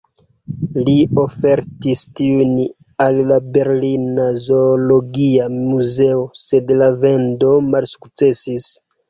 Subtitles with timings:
[0.85, 2.55] Li ofertis tiujn
[3.05, 8.73] al la Berlina Zoologia Muzeo, sed la vendo malsukcesis.